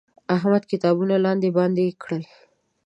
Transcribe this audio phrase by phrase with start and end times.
[0.35, 2.23] احمد کتابونه لاندې باندې کړل.